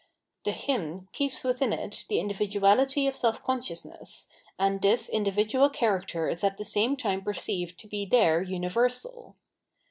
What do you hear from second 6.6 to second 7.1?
same